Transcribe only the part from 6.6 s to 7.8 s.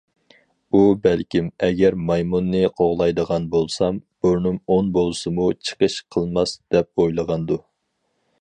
دەپ ئويلىغاندۇ.